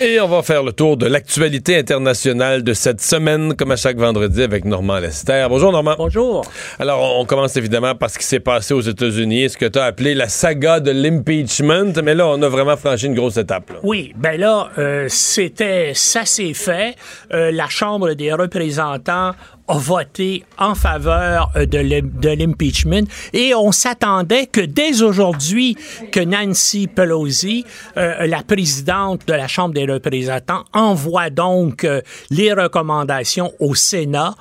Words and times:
Et 0.00 0.18
on 0.18 0.26
va 0.26 0.42
faire 0.42 0.64
le 0.64 0.72
tour 0.72 0.96
de 0.96 1.06
l'actualité 1.06 1.78
internationale 1.78 2.64
de 2.64 2.72
cette 2.72 3.00
semaine, 3.00 3.54
comme 3.54 3.70
à 3.70 3.76
chaque 3.76 3.96
vendredi, 3.96 4.42
avec 4.42 4.64
Normand 4.64 4.98
Lester. 4.98 5.46
Bonjour, 5.48 5.70
Normand. 5.70 5.94
Bonjour. 5.96 6.44
Alors, 6.80 7.20
on 7.20 7.24
commence 7.24 7.56
évidemment 7.56 7.94
par 7.94 8.10
ce 8.10 8.18
qui 8.18 8.24
s'est 8.24 8.40
passé 8.40 8.74
aux 8.74 8.80
États-Unis, 8.80 9.50
ce 9.50 9.56
que 9.56 9.66
tu 9.66 9.78
as 9.78 9.84
appelé 9.84 10.14
la 10.14 10.28
saga 10.28 10.80
de 10.80 10.90
l'impeachment. 10.90 11.92
Mais 12.02 12.16
là, 12.16 12.26
on 12.26 12.42
a 12.42 12.48
vraiment 12.48 12.76
franchi 12.76 13.06
une 13.06 13.14
grosse 13.14 13.36
étape. 13.36 13.72
Oui, 13.84 14.12
ben 14.16 14.38
là, 14.38 14.68
euh, 14.78 15.06
c'était, 15.08 15.92
ça 15.94 16.24
s'est 16.24 16.54
fait. 16.54 16.96
Euh, 17.32 17.52
la 17.52 17.68
Chambre 17.68 18.14
des 18.14 18.32
représentants 18.32 19.30
a 19.68 19.78
voté 19.78 20.44
en 20.58 20.74
faveur 20.74 21.50
euh, 21.56 21.66
de 21.66 22.28
l'impeachment 22.28 23.06
et 23.32 23.54
on 23.54 23.72
s'attendait 23.72 24.46
que 24.46 24.60
dès 24.60 25.02
aujourd'hui 25.02 25.76
que 26.12 26.20
Nancy 26.20 26.86
Pelosi, 26.86 27.64
euh, 27.96 28.26
la 28.26 28.42
présidente 28.42 29.26
de 29.26 29.32
la 29.32 29.48
Chambre 29.48 29.74
des 29.74 29.86
représentants, 29.86 30.64
envoie 30.72 31.30
donc 31.30 31.84
euh, 31.84 32.02
les 32.30 32.52
recommandations 32.52 33.52
au 33.58 33.74
Sénat 33.74 34.34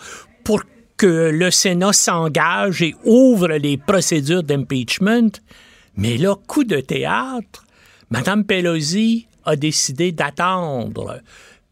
pour 0.44 0.64
que 0.98 1.32
le 1.34 1.52
Sénat 1.52 1.94
s'engage 1.94 2.82
et 2.82 2.96
ouvre 3.04 3.48
les 3.54 3.78
procédures 3.78 4.44
d'impeachment. 4.44 5.32
Mais 5.96 6.18
là, 6.18 6.36
coup 6.48 6.64
de 6.64 6.80
théâtre, 6.80 7.66
Mme 8.10 8.44
Pelosi 8.44 9.28
a 9.46 9.56
décidé 9.56 10.12
d'attendre 10.12 11.22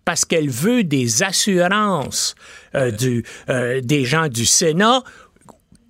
parce 0.06 0.26
qu'elle 0.26 0.50
veut 0.50 0.84
des 0.84 1.24
assurances 1.24 2.36
euh, 2.76 2.92
du, 2.92 3.24
euh, 3.50 3.82
des 3.82 4.06
gens 4.06 4.28
du 4.28 4.46
Sénat 4.46 5.04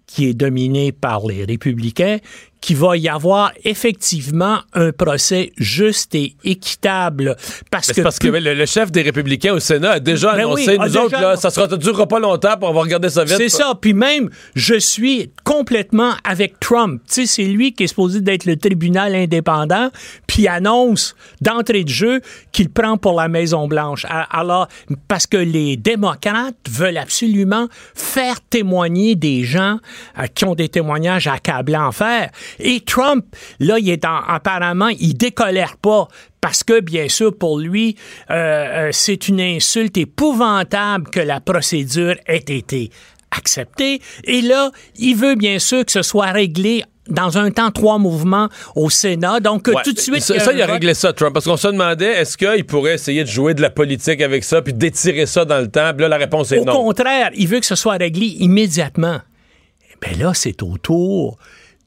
qui 0.06 0.28
est 0.28 0.34
dominé 0.34 0.92
par 0.92 1.26
les 1.26 1.46
républicains, 1.46 2.18
qu'il 2.62 2.78
va 2.78 2.96
y 2.96 3.10
avoir 3.10 3.52
effectivement 3.64 4.60
un 4.74 4.92
procès 4.92 5.52
juste 5.58 6.14
et 6.14 6.36
équitable. 6.44 7.36
Parce 7.72 7.92
que, 7.92 8.02
parce 8.02 8.20
que 8.20 8.28
le, 8.28 8.66
chef 8.68 8.92
des 8.92 9.02
Républicains 9.02 9.54
au 9.54 9.60
Sénat 9.60 9.94
a 9.94 10.00
déjà 10.00 10.34
ben 10.34 10.42
annoncé, 10.42 10.78
nous 10.78 10.98
autres, 10.98 11.20
là, 11.20 11.36
ça 11.36 11.50
ne 11.50 11.76
durera 11.76 12.08
pas 12.08 12.20
longtemps, 12.20 12.58
pour 12.60 12.70
on 12.70 12.74
va 12.74 12.82
regarder 12.82 13.10
ça 13.10 13.24
vite. 13.24 13.38
C'est 13.38 13.50
ça. 13.50 13.74
Puis 13.80 13.94
même, 13.94 14.30
je 14.54 14.76
suis 14.76 15.32
complètement 15.44 16.12
avec 16.24 16.60
Trump. 16.60 17.02
Tu 17.08 17.14
sais, 17.14 17.26
c'est 17.26 17.46
lui 17.46 17.74
qui 17.74 17.84
est 17.84 17.88
supposé 17.88 18.22
d'être 18.22 18.46
le 18.46 18.56
tribunal 18.56 19.16
indépendant, 19.16 19.90
puis 20.28 20.48
annonce 20.48 21.16
d'entrée 21.42 21.84
de 21.84 21.90
jeu 21.90 22.22
qu'il 22.52 22.70
prend 22.70 22.98
pour 22.98 23.20
la 23.20 23.28
Maison-Blanche. 23.28 24.06
Alors, 24.30 24.68
parce 25.08 25.26
que 25.26 25.38
les 25.38 25.78
démocrates 25.78 26.56
veulent 26.70 26.98
absolument 26.98 27.68
faire 27.96 28.40
témoigner 28.42 29.16
des 29.16 29.44
gens 29.44 29.80
euh, 30.20 30.28
qui 30.28 30.46
ont 30.46 30.56
des 30.56 30.70
témoignages 30.70 31.28
accablants 31.28 31.88
à 31.88 31.92
faire. 31.92 32.30
Et 32.60 32.82
Trump, 32.82 33.26
là, 33.60 33.80
il 33.80 33.90
est 33.90 34.06
apparemment, 34.06 34.90
il 35.00 35.16
décolère 35.16 35.78
pas 35.78 36.08
parce 36.42 36.64
que, 36.64 36.80
bien 36.80 37.08
sûr, 37.08 37.38
pour 37.38 37.60
lui, 37.60 37.96
euh, 38.30 38.34
euh, 38.34 38.90
c'est 38.92 39.28
une 39.28 39.40
insulte 39.40 39.98
épouvantable 39.98 41.10
que 41.10 41.20
la 41.20 41.40
procédure 41.40 42.16
ait 42.26 42.38
été 42.38 42.90
acceptée. 43.30 44.02
Et 44.26 44.42
là, 44.42 44.72
il 44.98 45.16
veut 45.16 45.36
bien 45.36 45.60
sûr 45.60 45.86
que 45.86 45.92
ce 45.92 46.02
soit 46.02 46.32
réglé 46.32 46.84
dans 47.08 47.38
un 47.38 47.52
temps, 47.52 47.72
trois 47.72 47.98
mouvements 47.98 48.50
au 48.76 48.90
Sénat. 48.90 49.40
Donc, 49.40 49.64
tout 49.84 49.94
de 49.94 50.00
suite. 50.00 50.22
Ça, 50.22 50.54
il 50.54 50.62
a 50.62 50.66
réglé 50.66 50.94
ça, 50.94 51.14
Trump. 51.14 51.34
Parce 51.34 51.46
qu'on 51.46 51.58
se 51.58 51.68
demandait, 51.68 52.12
est-ce 52.12 52.38
qu'il 52.38 52.66
pourrait 52.66 52.96
essayer 52.96 53.24
de 53.24 53.30
jouer 53.30 53.54
de 53.54 53.62
la 53.62 53.70
politique 53.70 54.22
avec 54.22 54.44
ça 54.44 54.62
puis 54.62 54.74
d'étirer 54.74 55.26
ça 55.26 55.46
dans 55.46 55.60
le 55.60 55.68
temps? 55.68 55.92
Puis 55.94 56.02
là, 56.02 56.10
la 56.10 56.18
réponse 56.18 56.52
est 56.52 56.62
non. 56.62 56.74
Au 56.74 56.84
contraire, 56.86 57.32
il 57.36 57.48
veut 57.48 57.60
que 57.60 57.66
ce 57.66 57.76
soit 57.76 57.98
réglé 57.98 58.26
immédiatement. 58.26 59.20
Mais 60.02 60.16
là, 60.16 60.34
c'est 60.34 60.64
au 60.64 60.78
tour 60.78 61.38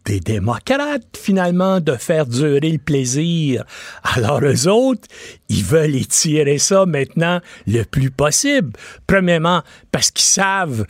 des 0.05 0.21
démocrates, 0.21 1.17
finalement, 1.17 1.81
de 1.81 1.97
faire 1.97 2.27
durer 2.27 2.71
le 2.71 2.79
plaisir. 2.79 3.65
Alors, 4.03 4.41
eux 4.43 4.69
autres, 4.69 5.09
ils 5.55 5.65
veulent 5.65 5.95
étirer 5.95 6.59
ça 6.59 6.85
maintenant 6.85 7.41
le 7.67 7.85
plus 7.85 8.11
possible. 8.11 8.73
Premièrement, 9.07 9.63
parce 9.93 10.11
qu'ils 10.11 10.25
savent, 10.25 10.85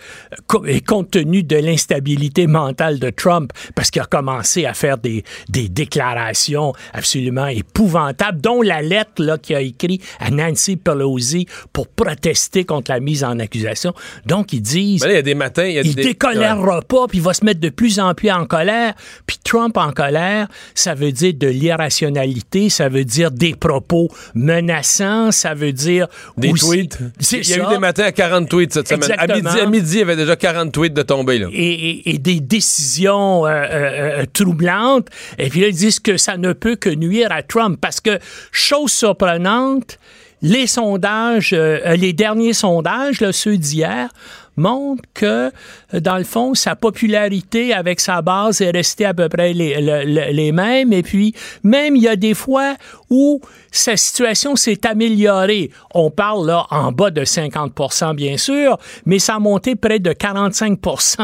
et 0.66 0.80
compte 0.80 1.10
tenu 1.10 1.42
de 1.42 1.56
l'instabilité 1.56 2.47
mentale 2.47 2.98
de 2.98 3.10
Trump, 3.10 3.53
parce 3.74 3.91
qu'il 3.91 4.00
a 4.00 4.06
commencé 4.06 4.64
à 4.64 4.72
faire 4.72 4.97
des, 4.97 5.22
des 5.50 5.69
déclarations 5.69 6.72
absolument 6.92 7.47
épouvantables, 7.47 8.41
dont 8.41 8.62
la 8.62 8.80
lettre 8.80 9.36
qu'il 9.42 9.56
a 9.56 9.60
écrite 9.60 10.03
à 10.19 10.30
Nancy 10.30 10.76
Pelosi 10.76 11.47
pour 11.72 11.88
protester 11.88 12.64
contre 12.64 12.91
la 12.91 13.00
mise 13.00 13.22
en 13.22 13.38
accusation. 13.38 13.92
Donc, 14.24 14.53
ils 14.53 14.62
disent... 14.62 15.03
Ben 15.03 15.10
il 15.10 15.14
y 15.14 15.19
a 15.19 15.22
des 15.22 15.34
matins... 15.34 15.64
Il, 15.64 15.74
y 15.74 15.78
a 15.78 15.82
il 15.82 15.94
décolèrera 15.94 16.80
pas, 16.82 17.06
puis 17.06 17.19
il 17.19 17.24
va 17.24 17.34
se 17.34 17.44
mettre 17.44 17.60
de 17.60 17.69
plus 17.69 17.98
en 18.00 18.14
plus 18.14 18.30
en 18.30 18.47
colère. 18.47 18.94
Puis 19.26 19.38
Trump 19.44 19.76
en 19.76 19.92
colère, 19.92 20.48
ça 20.74 20.94
veut 20.94 21.12
dire 21.12 21.34
de 21.34 21.48
l'irrationalité, 21.48 22.70
ça 22.70 22.88
veut 22.88 23.04
dire 23.04 23.30
des 23.30 23.54
propos 23.54 24.08
menaçants, 24.54 25.32
ça 25.32 25.54
veut 25.54 25.72
dire... 25.72 26.06
Des 26.37 26.53
tweets. 26.53 26.98
Il 27.32 27.48
y 27.48 27.54
a 27.54 27.56
eu 27.59 27.69
des 27.69 27.78
matins 27.78 28.04
à 28.04 28.12
40 28.12 28.48
tweets 28.48 28.72
cette 28.72 28.88
semaine. 28.88 29.10
À 29.19 29.66
midi, 29.66 29.94
il 29.94 29.98
y 29.98 30.03
avait 30.03 30.16
déjà 30.16 30.37
40 30.37 30.72
tweets 30.72 30.94
de 30.94 31.03
tomber. 31.03 31.38
Là. 31.38 31.48
Et, 31.53 32.19
des 32.19 32.41
décisions 32.41 33.47
euh, 33.47 33.50
euh, 33.50 34.22
euh, 34.22 34.25
troublantes. 34.32 35.09
Et 35.38 35.48
puis 35.48 35.60
là, 35.60 35.69
ils 35.69 35.75
disent 35.75 36.00
que 36.00 36.16
ça 36.16 36.37
ne 36.37 36.53
peut 36.53 36.76
que 36.76 36.91
nuire 36.91 37.28
à 37.31 37.42
Trump 37.42 37.78
parce 37.81 38.00
que, 38.00 38.19
chose 38.53 38.92
surprenante, 38.92 39.98
les 40.42 40.66
sondages, 40.66 41.53
les 41.53 42.12
derniers 42.12 42.53
sondages, 42.53 43.21
là, 43.21 43.32
ceux 43.32 43.56
d'hier, 43.56 44.10
montre 44.56 45.03
que, 45.15 45.50
dans 45.92 46.19
le 46.19 46.25
fond, 46.25 46.54
sa 46.54 46.76
popularité 46.76 47.72
avec 47.72 48.00
sa 48.00 48.22
base 48.22 48.60
est 48.60 48.70
restée 48.70 49.04
à 49.04 49.15
peu 49.15 49.28
près 49.28 49.53
les, 49.53 50.53
mêmes. 50.53 50.92
Et 50.92 51.03
puis, 51.03 51.34
même, 51.62 51.97
il 51.97 52.03
y 52.03 52.09
a 52.09 52.16
des 52.16 52.34
fois 52.34 52.75
où 53.10 53.41
sa 53.70 53.97
situation 53.97 54.56
s'est 54.56 54.87
améliorée. 54.87 55.70
On 55.94 56.10
parle 56.10 56.54
en 56.70 56.92
bas 56.92 57.10
de 57.10 57.25
50% 57.25 58.15
bien 58.15 58.37
sûr, 58.37 58.78
mais 59.06 59.19
ça 59.19 59.37
a 59.37 59.38
monté 59.38 59.75
près 59.76 59.98
de 59.98 60.12
45 60.12 60.78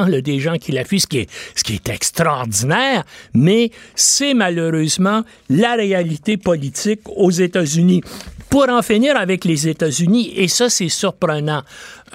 là, 0.08 0.20
des 0.20 0.40
gens 0.40 0.56
qui 0.56 0.72
l'affuient, 0.72 1.00
ce 1.00 1.06
ce 1.54 1.64
qui 1.64 1.74
est 1.74 1.88
extraordinaire. 1.88 3.04
Mais 3.34 3.70
c'est 3.94 4.34
malheureusement 4.34 5.22
la 5.48 5.74
réalité 5.74 6.36
politique 6.36 7.00
aux 7.06 7.30
États-Unis 7.30 8.02
pour 8.50 8.68
en 8.68 8.82
finir 8.82 9.16
avec 9.16 9.44
les 9.44 9.68
États-Unis, 9.68 10.32
et 10.36 10.48
ça 10.48 10.68
c'est 10.68 10.88
surprenant, 10.88 11.62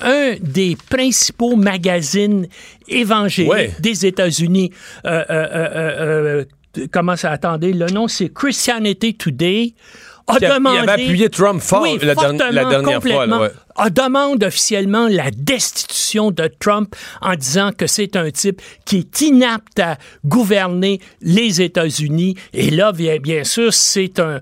un 0.02 0.34
des 0.42 0.78
principaux 0.90 1.56
magazines 1.56 2.48
évangéliques 2.88 3.80
des 3.80 4.06
États-Unis, 4.06 4.72
euh, 5.06 5.24
euh, 5.30 6.44
euh, 6.78 6.86
comment 6.92 7.16
ça, 7.16 7.32
attendez, 7.32 7.72
le 7.72 7.88
nom 7.88 8.10
c'est 8.10 8.32
Christianity 8.34 9.16
Today, 9.16 9.74
a 10.28 10.40
demandé... 10.40 10.78
Il 10.84 10.90
avait 10.90 11.04
appuyé 11.04 11.30
Trump 11.30 11.62
fort 11.62 11.86
la, 12.02 12.16
dernière 12.66 13.02
fois 13.02 13.24
a 13.24 13.50
demande 13.90 14.44
officiellement 14.44 15.08
la 15.08 15.32
destitution 15.32 16.32
de 16.32 16.50
Trump 16.60 16.96
en 17.22 17.36
disant 17.36 17.72
que 17.78 17.88
c'est 17.88 18.16
un 18.16 18.32
type 18.32 18.62
qui 18.86 18.98
est 18.98 19.22
inapte 19.22 19.80
à 19.80 19.98
gouverner 20.24 21.02
les 21.22 21.62
États-Unis. 21.62 22.36
Et 22.54 22.70
là, 22.72 22.92
bien, 22.94 23.44
sûr, 23.44 23.74
c'est 23.74 24.20
un, 24.20 24.40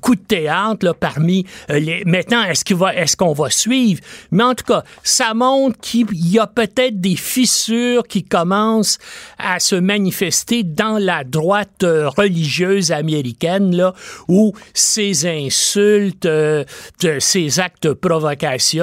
coup 0.00 0.14
de 0.14 0.20
théâtre 0.20 0.84
là, 0.84 0.94
parmi 0.94 1.46
euh, 1.70 1.78
les. 1.78 2.04
Maintenant, 2.04 2.42
est-ce 2.42 2.64
qu'on 2.64 2.76
va, 2.76 2.94
est 2.94 3.16
qu'on 3.16 3.32
va 3.32 3.50
suivre? 3.50 4.00
Mais 4.30 4.42
en 4.42 4.54
tout 4.54 4.64
cas, 4.64 4.84
ça 5.02 5.34
montre 5.34 5.78
qu'il 5.80 6.06
y 6.12 6.38
a 6.38 6.46
peut-être 6.46 7.00
des 7.00 7.16
fissures 7.16 8.02
qui 8.06 8.22
commencent 8.22 8.98
à 9.38 9.60
se 9.60 9.76
manifester 9.76 10.62
dans 10.62 10.98
la 10.98 11.24
droite 11.24 11.84
euh, 11.84 12.08
religieuse 12.08 12.92
américaine, 12.92 13.74
là, 13.74 13.94
où 14.28 14.52
ces 14.74 15.26
insultes, 15.26 16.26
euh, 16.26 16.64
ces 17.18 17.60
actes 17.60 17.84
de 17.84 17.92
provocation 17.92 18.73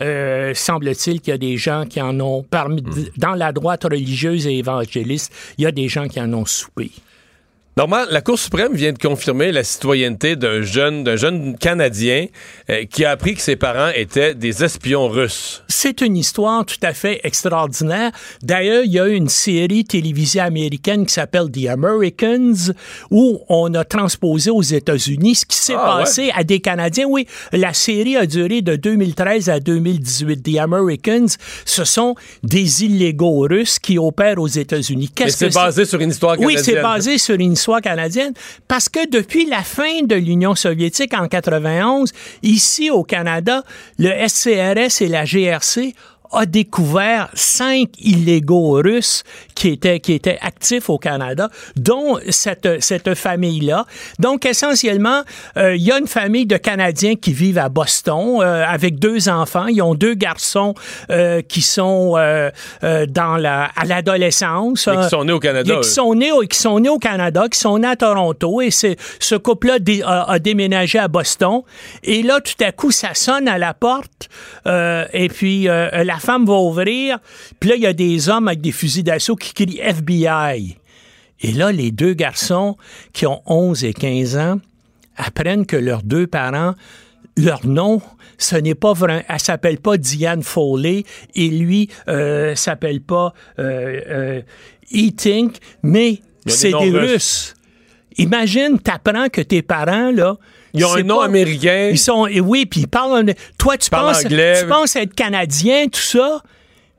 euh, 0.00 0.52
semble-t-il 0.54 1.20
qu'il 1.20 1.30
y 1.30 1.34
a 1.34 1.38
des 1.38 1.56
gens 1.56 1.84
qui 1.86 2.00
en 2.00 2.18
ont, 2.20 2.42
parmi, 2.42 2.82
hmm. 2.82 3.06
dans 3.16 3.34
la 3.34 3.52
droite 3.52 3.84
religieuse 3.84 4.46
et 4.46 4.58
évangéliste, 4.58 5.32
il 5.58 5.64
y 5.64 5.66
a 5.66 5.72
des 5.72 5.88
gens 5.88 6.08
qui 6.08 6.20
en 6.20 6.32
ont 6.32 6.46
soupé. 6.46 6.90
Normalement, 7.78 8.10
la 8.10 8.22
Cour 8.22 8.36
suprême 8.36 8.74
vient 8.74 8.92
de 8.92 8.98
confirmer 8.98 9.52
la 9.52 9.62
citoyenneté 9.62 10.34
d'un 10.34 10.62
jeune, 10.62 11.04
d'un 11.04 11.14
jeune 11.14 11.56
Canadien 11.56 12.26
euh, 12.70 12.84
qui 12.86 13.04
a 13.04 13.12
appris 13.12 13.36
que 13.36 13.40
ses 13.40 13.54
parents 13.54 13.92
étaient 13.94 14.34
des 14.34 14.64
espions 14.64 15.06
russes. 15.06 15.62
C'est 15.68 16.00
une 16.00 16.16
histoire 16.16 16.66
tout 16.66 16.80
à 16.82 16.92
fait 16.92 17.20
extraordinaire. 17.22 18.10
D'ailleurs, 18.42 18.82
il 18.84 18.90
y 18.90 18.98
a 18.98 19.06
une 19.06 19.28
série 19.28 19.84
télévisée 19.84 20.40
américaine 20.40 21.06
qui 21.06 21.14
s'appelle 21.14 21.52
The 21.52 21.68
Americans 21.68 22.74
où 23.12 23.42
on 23.48 23.72
a 23.74 23.84
transposé 23.84 24.50
aux 24.50 24.60
États-Unis 24.60 25.36
ce 25.36 25.46
qui 25.46 25.56
s'est 25.56 25.76
ah, 25.78 25.98
passé 26.00 26.32
à 26.34 26.42
des 26.42 26.58
Canadiens. 26.58 27.06
Oui, 27.08 27.28
la 27.52 27.74
série 27.74 28.16
a 28.16 28.26
duré 28.26 28.60
de 28.60 28.74
2013 28.74 29.50
à 29.50 29.60
2018. 29.60 30.42
The 30.42 30.58
Americans, 30.58 31.28
ce 31.64 31.84
sont 31.84 32.16
des 32.42 32.84
illégaux 32.84 33.46
russes 33.48 33.78
qui 33.78 33.98
opèrent 34.00 34.40
aux 34.40 34.48
États-Unis. 34.48 35.10
Qu'est-ce 35.14 35.44
que 35.44 35.48
c'est 35.48 35.54
basé 35.54 35.84
sur 35.84 36.00
une 36.00 36.10
histoire 36.10 36.36
canadienne? 36.36 36.58
Oui, 36.58 36.64
c'est 36.64 36.82
basé 36.82 37.18
sur 37.18 37.36
une 37.36 37.52
histoire 37.52 37.67
canadienne, 37.76 38.32
parce 38.66 38.88
que 38.88 39.08
depuis 39.08 39.46
la 39.46 39.62
fin 39.62 40.02
de 40.02 40.14
l'Union 40.14 40.54
soviétique 40.54 41.14
en 41.14 41.28
91, 41.28 42.12
ici 42.42 42.90
au 42.90 43.04
Canada, 43.04 43.62
le 43.98 44.10
SCRS 44.26 45.02
et 45.02 45.08
la 45.08 45.24
GRC 45.24 45.94
a 46.32 46.46
découvert 46.46 47.28
cinq 47.34 47.88
illégaux 47.98 48.72
russes 48.82 49.22
qui 49.54 49.68
étaient, 49.68 50.00
qui 50.00 50.12
étaient 50.12 50.38
actifs 50.40 50.90
au 50.90 50.98
Canada, 50.98 51.48
dont 51.76 52.18
cette, 52.28 52.82
cette 52.82 53.14
famille-là. 53.14 53.86
Donc, 54.18 54.46
essentiellement, 54.46 55.22
euh, 55.56 55.74
il 55.76 55.82
y 55.82 55.92
a 55.92 55.98
une 55.98 56.06
famille 56.06 56.46
de 56.46 56.56
Canadiens 56.56 57.14
qui 57.14 57.32
vivent 57.32 57.58
à 57.58 57.68
Boston 57.68 58.40
euh, 58.40 58.64
avec 58.66 58.98
deux 58.98 59.28
enfants. 59.28 59.66
Ils 59.66 59.82
ont 59.82 59.94
deux 59.94 60.14
garçons 60.14 60.74
euh, 61.10 61.40
qui 61.42 61.62
sont 61.62 62.14
euh, 62.16 62.50
euh, 62.84 63.06
dans 63.06 63.36
la, 63.36 63.70
à 63.76 63.84
l'adolescence. 63.84 64.88
Qui 65.02 65.08
sont 65.08 65.24
nés 65.24 65.32
au 65.32 65.40
Canada. 65.40 65.78
Qui 65.82 65.88
sont 65.88 66.14
nés, 66.14 66.30
qui 66.50 66.58
sont 66.58 66.80
nés 66.80 66.88
au 66.88 66.98
Canada, 66.98 67.46
qui 67.50 67.58
sont 67.58 67.78
nés 67.78 67.88
à 67.88 67.96
Toronto. 67.96 68.60
Et 68.60 68.70
ce 68.70 69.34
couple-là 69.34 69.78
dé- 69.78 70.02
a, 70.04 70.30
a 70.30 70.38
déménagé 70.38 70.98
à 70.98 71.08
Boston. 71.08 71.62
Et 72.04 72.22
là, 72.22 72.40
tout 72.40 72.62
à 72.64 72.72
coup, 72.72 72.90
ça 72.90 73.14
sonne 73.14 73.48
à 73.48 73.58
la 73.58 73.74
porte. 73.74 74.28
euh, 74.66 75.04
et 75.12 75.28
puis, 75.28 75.68
euh, 75.68 76.04
la 76.18 76.20
femme 76.20 76.46
va 76.46 76.54
ouvrir. 76.54 77.20
Puis 77.60 77.70
là, 77.70 77.76
il 77.76 77.82
y 77.82 77.86
a 77.86 77.92
des 77.92 78.28
hommes 78.28 78.48
avec 78.48 78.60
des 78.60 78.72
fusils 78.72 79.04
d'assaut 79.04 79.36
qui 79.36 79.54
crient 79.54 79.78
FBI. 79.78 80.76
Et 81.40 81.52
là, 81.52 81.70
les 81.70 81.92
deux 81.92 82.14
garçons 82.14 82.76
qui 83.12 83.24
ont 83.24 83.40
11 83.46 83.84
et 83.84 83.92
15 83.92 84.36
ans 84.36 84.56
apprennent 85.16 85.64
que 85.64 85.76
leurs 85.76 86.02
deux 86.02 86.26
parents, 86.26 86.74
leur 87.36 87.64
nom, 87.64 88.02
ce 88.36 88.56
n'est 88.56 88.74
pas 88.74 88.94
vrai. 88.94 89.24
Elle 89.28 89.38
s'appelle 89.38 89.78
pas 89.78 89.96
Diane 89.96 90.42
Foley 90.42 91.04
et 91.36 91.48
lui 91.50 91.88
euh, 92.08 92.56
s'appelle 92.56 93.00
pas 93.00 93.32
euh, 93.60 94.00
euh, 94.08 94.42
Eating, 94.90 95.52
mais 95.84 96.20
des 96.44 96.52
c'est 96.52 96.70
des 96.70 96.90
russes. 96.90 97.12
Russes. 97.12 97.54
Imagine, 98.16 98.80
t'apprends 98.80 99.28
que 99.28 99.40
tes 99.40 99.62
parents, 99.62 100.10
là. 100.10 100.36
Ils 100.74 100.84
ont 100.84 100.94
un 100.94 101.02
nom 101.02 101.18
pas- 101.18 101.24
américain. 101.24 101.88
Ils 101.90 101.98
sont, 101.98 102.26
et 102.26 102.40
oui, 102.40 102.66
puis 102.66 102.80
ils 102.80 102.88
parlent. 102.88 103.32
Toi, 103.58 103.76
tu 103.76 103.90
penses, 103.90 104.24
anglais. 104.24 104.60
tu 104.62 104.68
penses 104.68 104.96
être 104.96 105.14
canadien, 105.14 105.86
tout 105.88 106.00
ça. 106.00 106.42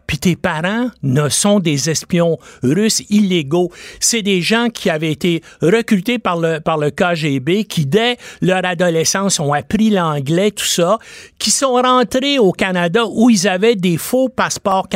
Puis 0.10 0.18
tes 0.18 0.36
parents 0.36 0.90
ne 1.04 1.30
sont 1.30 1.60
des 1.60 1.92
espions 1.92 2.40
russes 2.64 3.04
illégaux. 3.12 3.72
C'est 4.00 4.24
des 4.24 4.42
gens 4.42 4.70
qui 4.74 4.90
avaient 4.90 5.12
été 5.12 5.44
recrutés 5.62 6.18
par 6.18 6.38
le, 6.38 6.60
par 6.60 6.80
le 6.80 6.90
KGB, 6.90 7.66
qui 7.66 7.86
dès 7.86 8.18
leur 8.42 8.66
adolescence 8.66 9.40
ont 9.40 9.54
appris 9.54 9.92
l'anglais, 9.92 10.50
tout 10.50 10.66
ça, 10.66 10.98
qui 11.38 11.52
sont 11.52 11.74
rentrés 11.74 12.40
au 12.40 12.52
Canada 12.52 13.04
où 13.08 13.30
ils 13.30 13.48
avaient 13.48 13.76
des 13.76 13.98
faux 13.98 14.30
passeports, 14.30 14.88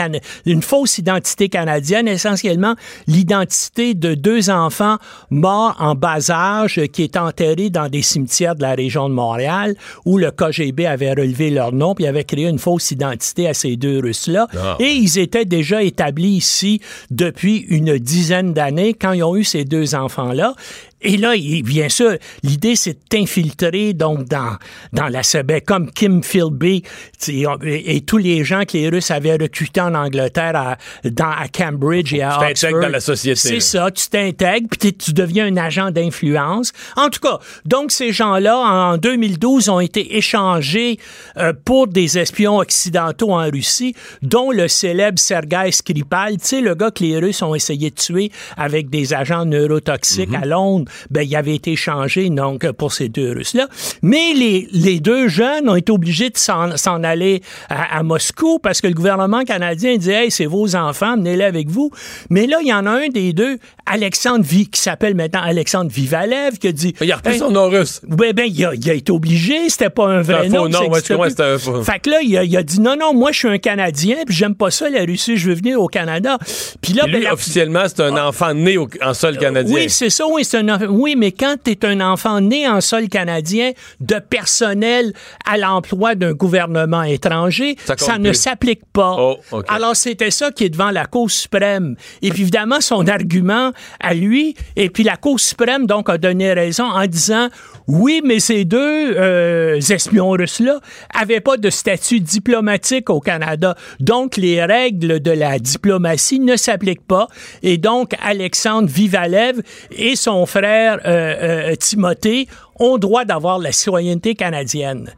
une 0.47 0.63
fausse 0.63 0.97
identité 0.97 1.47
canadienne, 1.47 2.07
essentiellement 2.07 2.73
l'identité 3.05 3.93
de 3.93 4.15
deux 4.15 4.49
enfants 4.49 4.97
morts 5.29 5.75
en 5.77 5.93
bas 5.93 6.31
âge 6.31 6.81
qui 6.91 7.03
étaient 7.03 7.19
enterrés 7.19 7.69
dans 7.69 7.87
des 7.87 8.01
cimetières 8.01 8.55
de 8.55 8.63
la 8.63 8.73
région 8.73 9.09
de 9.09 9.13
Montréal 9.13 9.75
où 10.05 10.17
le 10.17 10.31
KGB 10.31 10.87
avait 10.87 11.11
relevé 11.11 11.51
leur 11.51 11.71
nom 11.71 11.93
puis 11.93 12.07
avait 12.07 12.23
créé 12.23 12.47
une 12.47 12.57
fausse 12.57 12.89
identité 12.89 13.47
à 13.47 13.53
ces 13.53 13.75
deux 13.75 13.99
Russes-là. 13.99 14.47
Ah. 14.57 14.75
Et 14.79 15.02
ils 15.03 15.19
étaient 15.19 15.45
déjà 15.45 15.83
établis 15.83 16.37
ici 16.37 16.79
depuis 17.11 17.57
une 17.57 17.97
dizaine 17.97 18.53
d'années 18.53 18.93
quand 18.93 19.11
ils 19.11 19.23
ont 19.23 19.35
eu 19.35 19.43
ces 19.43 19.65
deux 19.65 19.95
enfants-là. 19.95 20.55
Et 21.03 21.17
là, 21.17 21.35
il- 21.35 21.63
bien 21.63 21.89
sûr, 21.89 22.15
l'idée, 22.43 22.75
c'est 22.75 22.93
de 22.93 22.99
t'infiltrer 23.09 23.93
donc 23.93 24.25
dans, 24.25 24.57
dans 24.93 25.07
la 25.07 25.21
CB, 25.23 25.61
comme 25.61 25.91
Kim 25.91 26.23
Philby 26.23 26.83
et, 27.27 27.95
et 27.95 28.01
tous 28.01 28.17
les 28.17 28.43
gens 28.43 28.63
que 28.65 28.77
les 28.77 28.89
Russes 28.89 29.11
avaient 29.11 29.35
recrutés 29.35 29.81
en 29.81 29.93
Angleterre, 29.95 30.55
à, 30.55 30.77
dans, 31.03 31.29
à 31.29 31.47
Cambridge 31.47 32.13
et 32.13 32.21
à 32.21 32.31
Tu 32.33 32.39
t'intègres 32.39 32.65
Oxford. 32.77 32.81
dans 32.81 32.89
la 32.93 32.99
société, 32.99 33.35
C'est 33.39 33.59
ça, 33.59 33.91
tu 33.91 34.07
t'intègres, 34.07 34.67
puis 34.79 34.93
tu 34.93 35.13
deviens 35.13 35.45
un 35.47 35.57
agent 35.57 35.91
d'influence. 35.91 36.71
En 36.95 37.09
tout 37.09 37.19
cas, 37.19 37.39
donc 37.65 37.91
ces 37.91 38.11
gens-là, 38.11 38.57
en 38.57 38.97
2012, 38.97 39.69
ont 39.69 39.79
été 39.79 40.17
échangés 40.17 40.97
euh, 41.37 41.53
pour 41.65 41.87
des 41.87 42.17
espions 42.17 42.57
occidentaux 42.57 43.31
en 43.33 43.49
Russie, 43.49 43.95
dont 44.21 44.51
le 44.51 44.67
célèbre 44.67 45.19
Sergei 45.19 45.71
Skripal, 45.71 46.37
tu 46.37 46.47
sais, 46.47 46.61
le 46.61 46.75
gars 46.75 46.91
que 46.91 47.03
les 47.03 47.17
Russes 47.19 47.41
ont 47.41 47.55
essayé 47.55 47.89
de 47.89 47.95
tuer 47.95 48.31
avec 48.57 48.89
des 48.89 49.13
agents 49.13 49.45
neurotoxiques 49.45 50.29
Mhm. 50.29 50.35
à 50.43 50.45
Londres, 50.45 50.91
ben, 51.11 51.21
il 51.21 51.35
avait 51.35 51.55
été 51.55 51.71
échangé, 51.73 52.29
donc, 52.29 52.69
pour 52.73 52.93
ces 52.93 53.09
deux 53.09 53.31
Russes-là. 53.33 53.67
Mais 54.01 54.33
les, 54.35 54.67
les 54.71 54.99
deux 54.99 55.27
jeunes 55.27 55.69
ont 55.69 55.75
été 55.75 55.91
obligés 55.91 56.29
de 56.29 56.37
s'en 56.37 57.03
aller 57.03 57.41
à, 57.69 57.97
à 57.99 58.03
Moscou 58.03 58.59
parce 58.59 58.81
que 58.81 58.87
le 58.87 58.93
gouvernement 58.93 59.43
canadien 59.43 59.97
dit, 59.97 60.11
hey, 60.11 60.31
c'est 60.31 60.45
vos 60.45 60.75
enfants, 60.75 61.17
menez-les 61.17 61.43
avec 61.43 61.69
vous. 61.69 61.91
Mais 62.29 62.47
là, 62.47 62.57
il 62.61 62.67
y 62.67 62.73
en 62.73 62.85
a 62.85 62.91
un 62.91 63.07
des 63.09 63.33
deux, 63.33 63.57
Alexandre 63.85 64.43
Vi, 64.45 64.67
qui 64.69 64.79
s'appelle 64.79 65.15
maintenant 65.15 65.41
Alexandre 65.43 65.91
Vivalev, 65.91 66.57
qui 66.57 66.67
a 66.67 66.71
dit. 66.71 66.93
Il 67.01 67.11
a 67.11 67.17
repris 67.17 67.33
Hey, 67.33 67.39
son 67.39 67.51
nom 67.51 67.69
russe. 67.69 68.01
ben, 68.07 68.31
ben, 68.33 68.45
il 68.47 68.65
a, 68.65 68.73
il 68.75 68.89
a 68.89 68.93
été 68.93 69.11
obligé, 69.11 69.69
c'était 69.69 69.89
pas 69.89 70.05
un 70.07 70.21
vrai 70.21 70.47
un 70.47 70.49
faux 70.49 70.49
nom. 70.49 70.69
nom, 70.69 70.79
ça 70.79 70.87
ouais, 70.87 71.01
tu 71.01 71.35
plus. 71.35 71.43
un 71.43 71.57
faux- 71.57 71.83
Fait 71.83 71.99
que 71.99 72.09
là, 72.09 72.19
il 72.21 72.37
a, 72.37 72.43
il 72.43 72.55
a 72.57 72.63
dit 72.63 72.79
non, 72.79 72.95
non, 72.99 73.13
moi, 73.13 73.31
je 73.31 73.39
suis 73.39 73.47
un 73.47 73.57
Canadien, 73.57 74.17
puis 74.25 74.35
j'aime 74.35 74.55
pas 74.55 74.71
ça, 74.71 74.89
la 74.89 75.01
Russie, 75.03 75.37
je 75.37 75.49
veux 75.49 75.55
venir 75.55 75.81
au 75.81 75.87
Canada. 75.87 76.37
Puis 76.81 76.93
là, 76.93 77.05
lui, 77.05 77.13
ben, 77.13 77.23
la- 77.23 77.33
officiellement, 77.33 77.83
c'est 77.87 78.01
un 78.01 78.15
enfant 78.27 78.53
né 78.53 78.77
au- 78.77 78.87
en 79.01 79.13
sol 79.13 79.37
canadien. 79.37 79.75
oui, 79.75 79.89
c'est 79.89 80.09
ça, 80.09 80.25
oui, 80.27 80.43
c'est 80.45 80.57
un. 80.57 80.63
Oui, 80.89 81.15
mais 81.17 81.31
quand 81.31 81.55
tu 81.63 81.71
es 81.71 81.85
un 81.85 82.01
enfant 82.01 82.41
né 82.41 82.67
en 82.67 82.81
sol 82.81 83.09
canadien 83.09 83.71
de 83.99 84.19
personnel 84.19 85.13
à 85.45 85.57
l'emploi 85.57 86.15
d'un 86.15 86.33
gouvernement 86.33 87.03
étranger, 87.03 87.75
Ça 87.97 88.17
ne 88.17 88.33
s'applique 88.33 88.85
pas. 88.91 89.15
Oh. 89.17 89.61
Alors, 89.67 89.95
c'était 89.95 90.31
ça 90.31 90.51
qui 90.51 90.65
est 90.65 90.69
devant 90.69 90.91
la 90.91 91.05
Cour 91.05 91.29
suprême. 91.29 91.95
Et 92.21 92.29
puis, 92.29 92.43
évidemment, 92.43 92.81
son 92.81 93.07
argument 93.07 93.71
à 93.99 94.13
lui, 94.13 94.55
et 94.75 94.89
puis 94.89 95.03
la 95.03 95.17
Cour 95.17 95.39
suprême, 95.39 95.87
donc, 95.87 96.09
a 96.09 96.17
donné 96.17 96.53
raison 96.53 96.85
en 96.85 97.05
disant 97.07 97.49
oui, 97.87 98.21
mais 98.23 98.39
ces 98.39 98.65
deux 98.65 99.15
euh, 99.17 99.75
espions 99.77 100.29
russes-là 100.31 100.79
avaient 101.13 101.41
pas 101.41 101.57
de 101.57 101.69
statut 101.69 102.19
diplomatique 102.19 103.09
au 103.09 103.19
Canada. 103.19 103.75
Donc, 103.99 104.37
les 104.37 104.63
règles 104.63 105.19
de 105.19 105.31
la 105.31 105.59
diplomatie 105.59 106.39
ne 106.39 106.55
s'appliquent 106.55 107.05
pas. 107.05 107.27
Et 107.61 107.77
donc, 107.77 108.13
Alexandre 108.21 108.87
Vivalev 108.87 109.61
et 109.91 110.15
son 110.15 110.45
frère 110.45 110.62
euh, 110.63 111.71
euh, 111.71 111.75
Timothée 111.75 112.47
ont 112.79 112.97
droit 112.97 113.25
d'avoir 113.25 113.59
la 113.59 113.71
citoyenneté 113.71 114.35
canadienne. 114.35 115.13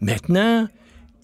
Maintenant, 0.00 0.68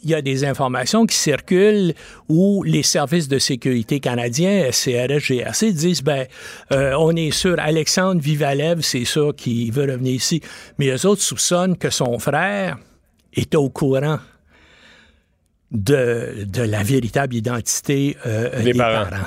il 0.04 0.10
y 0.10 0.14
a 0.14 0.22
des 0.22 0.44
informations 0.44 1.06
qui 1.06 1.16
circulent 1.16 1.94
où 2.28 2.62
les 2.62 2.82
services 2.82 3.26
de 3.26 3.38
sécurité 3.38 4.00
canadiens, 4.00 4.68
CRS, 4.70 5.18
GRC, 5.18 5.72
disent 5.72 6.02
ben, 6.02 6.26
euh, 6.72 6.94
on 6.98 7.16
est 7.16 7.30
sûr, 7.30 7.56
Alexandre 7.58 8.20
Vivalev, 8.20 8.82
c'est 8.82 9.06
ça 9.06 9.28
qui 9.36 9.70
veut 9.70 9.90
revenir 9.90 10.14
ici. 10.14 10.42
Mais 10.78 10.86
les 10.86 11.06
autres 11.06 11.22
soupçonnent 11.22 11.76
que 11.76 11.90
son 11.90 12.18
frère 12.18 12.76
est 13.32 13.54
au 13.54 13.70
courant 13.70 14.18
de, 15.70 16.44
de 16.46 16.62
la 16.62 16.82
véritable 16.82 17.34
identité 17.34 18.16
euh, 18.26 18.58
Des 18.58 18.72
des, 18.72 18.78
parents. 18.78 19.08
parents. 19.10 19.26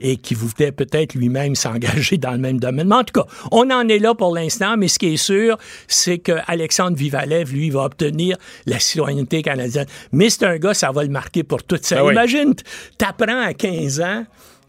Et 0.00 0.16
qui 0.16 0.34
voulait 0.34 0.72
peut-être 0.72 1.14
lui-même 1.14 1.54
s'engager 1.64 2.18
dans 2.18 2.32
le 2.32 2.38
même 2.38 2.58
domaine. 2.58 2.88
Mais 2.88 2.96
en 2.96 3.04
tout 3.04 3.20
cas, 3.20 3.26
on 3.50 3.70
en 3.70 3.88
est 3.88 3.98
là 3.98 4.14
pour 4.14 4.34
l'instant, 4.34 4.76
mais 4.76 4.88
ce 4.88 4.98
qui 4.98 5.14
est 5.14 5.16
sûr, 5.16 5.56
c'est 5.88 6.18
que 6.18 6.32
Alexandre 6.46 6.96
Vivalev, 6.96 7.52
lui, 7.52 7.70
va 7.70 7.84
obtenir 7.84 8.36
la 8.66 8.78
citoyenneté 8.78 9.42
canadienne. 9.42 9.86
Mais 10.12 10.30
c'est 10.30 10.44
un 10.44 10.56
gars, 10.58 10.74
ça 10.74 10.90
va 10.90 11.02
le 11.02 11.10
marquer 11.10 11.42
pour 11.42 11.62
toute 11.62 11.84
sa 11.84 11.96
vie. 11.96 12.00
Ah 12.02 12.06
oui. 12.06 12.12
Imagine, 12.12 12.54
t'apprends 12.98 13.40
à 13.40 13.54
15 13.54 14.00
ans 14.00 14.24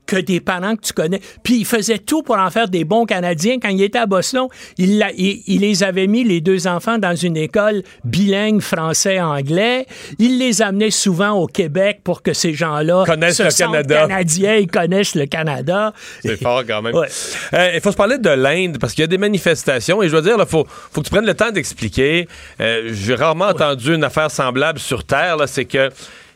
que 0.05 0.17
des 0.17 0.39
parents 0.39 0.75
que 0.75 0.81
tu 0.81 0.93
connais. 0.93 1.19
Puis 1.43 1.57
il 1.57 1.65
faisait 1.65 1.97
tout 1.99 2.21
pour 2.23 2.37
en 2.37 2.49
faire 2.49 2.67
des 2.69 2.83
bons 2.83 3.05
Canadiens. 3.05 3.57
Quand 3.61 3.69
il 3.69 3.81
était 3.81 3.99
à 3.99 4.05
Boston, 4.05 4.47
il, 4.77 4.97
l'a- 4.99 5.11
il- 5.17 5.41
il 5.47 5.61
les 5.61 5.83
avait 5.83 6.07
mis, 6.07 6.23
les 6.23 6.41
deux 6.41 6.67
enfants, 6.67 6.97
dans 6.97 7.15
une 7.15 7.37
école 7.37 7.83
bilingue 8.03 8.61
français-anglais. 8.61 9.85
Il 10.19 10.39
les 10.39 10.61
amenait 10.61 10.91
souvent 10.91 11.31
au 11.31 11.47
Québec 11.47 12.01
pour 12.03 12.21
que 12.21 12.33
ces 12.33 12.53
gens-là 12.53 13.03
Connaissent 13.05 13.37
se 13.37 13.43
le 13.43 13.49
Canada. 13.51 14.01
canadiens, 14.07 14.55
ils 14.55 14.67
connaissent 14.67 15.15
le 15.15 15.25
Canada. 15.25 15.93
C'est 16.21 16.41
fort 16.41 16.63
quand 16.67 16.81
même. 16.81 16.93
Ouais. 16.95 17.07
Euh, 17.53 17.71
Il 17.75 17.81
faut 17.81 17.91
se 17.91 17.97
parler 17.97 18.17
de 18.17 18.29
l'Inde 18.29 18.77
parce 18.79 18.93
qu'il 18.93 19.01
y 19.01 19.05
a 19.05 19.07
des 19.07 19.17
manifestations 19.17 20.01
et 20.01 20.07
je 20.07 20.11
dois 20.11 20.21
dire, 20.21 20.35
il 20.39 20.45
faut, 20.45 20.65
faut 20.91 21.01
que 21.01 21.05
tu 21.05 21.11
prennes 21.11 21.25
le 21.25 21.33
temps 21.33 21.51
d'expliquer. 21.51 22.27
Euh, 22.59 22.89
J'ai 22.93 23.15
rarement 23.15 23.45
entendu 23.47 23.93
une 23.95 24.03
affaire 24.03 24.31
semblable 24.31 24.79
sur 24.79 25.03
Terre. 25.03 25.37
C'est 25.47 25.65
que 25.65 25.89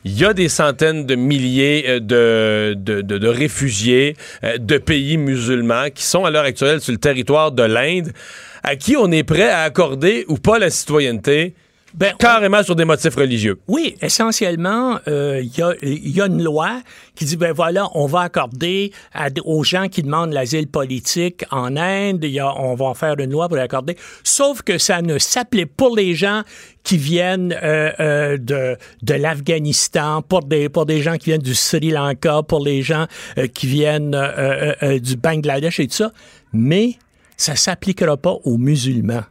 il 0.05 0.17
y 0.17 0.25
a 0.25 0.33
des 0.33 0.49
centaines 0.49 1.05
de 1.05 1.15
milliers 1.15 1.85
euh, 1.87 2.73
de, 2.75 3.27
réfugiés 3.27 4.15
euh, 4.43 4.57
de 4.57 4.77
pays 4.77 5.17
musulmans 5.17 5.89
qui 5.93 6.03
sont 6.03 6.25
à 6.25 6.31
l'heure 6.31 6.45
actuelle 6.45 6.81
sur 6.81 6.91
le 6.91 6.99
territoire 6.99 7.51
de 7.51 7.63
l'Inde, 7.63 8.11
à 8.63 8.75
qui 8.75 8.95
on 8.97 9.11
est 9.11 9.23
prêt 9.23 9.49
à 9.49 9.63
accorder 9.63 10.25
ou 10.27 10.37
pas 10.37 10.59
la 10.59 10.69
citoyenneté, 10.69 11.53
Ben, 11.93 12.13
carrément 12.19 12.61
sur 12.63 12.75
des 12.75 12.85
motifs 12.85 13.15
religieux. 13.15 13.59
Oui, 13.67 13.95
essentiellement, 14.01 14.99
euh, 15.07 15.41
il 15.41 15.57
y, 15.57 15.61
a, 15.61 15.73
il 15.81 16.09
y 16.15 16.21
a 16.21 16.27
une 16.27 16.43
loi 16.43 16.81
qui 17.15 17.25
dit, 17.25 17.35
ben 17.37 17.51
voilà, 17.51 17.87
on 17.95 18.05
va 18.05 18.21
accorder 18.21 18.91
à- 19.13 19.29
aux 19.43 19.63
gens 19.63 19.87
qui 19.87 20.03
demandent 20.03 20.31
l'asile 20.33 20.67
politique 20.67 21.45
en 21.51 21.75
Inde, 21.75 22.23
y 22.25 22.39
a- 22.39 22.53
on 22.59 22.75
va 22.75 22.85
en 22.85 22.93
faire 22.93 23.15
une 23.19 23.31
loi 23.31 23.47
pour 23.47 23.57
l'accorder, 23.57 23.97
sauf 24.23 24.61
que 24.61 24.77
ça 24.77 25.01
ne 25.01 25.17
s'applique 25.17 25.75
pour 25.75 25.95
les 25.95 26.13
gens 26.13 26.43
qui 26.83 26.97
viennent 26.97 27.53
euh, 27.61 27.91
euh, 27.99 28.37
de, 28.37 28.77
de 29.01 29.13
l'Afghanistan, 29.15 30.21
pour 30.21 30.43
des, 30.43 30.69
pour 30.69 30.85
des 30.85 31.01
gens 31.01 31.17
qui 31.17 31.25
viennent 31.31 31.41
du 31.41 31.55
Sri 31.55 31.89
Lanka, 31.91 32.43
pour 32.43 32.63
les 32.63 32.81
gens 32.83 33.07
euh, 33.37 33.47
qui 33.47 33.67
viennent 33.67 34.15
euh, 34.15 34.31
euh, 34.37 34.73
euh, 34.83 34.99
du 34.99 35.15
Bangladesh 35.15 35.79
et 35.79 35.87
tout 35.87 35.95
ça, 35.95 36.11
mais 36.53 36.95
ça 37.35 37.55
s'appliquera 37.55 38.15
pas 38.17 38.35
aux 38.43 38.57
musulmans. 38.57 39.23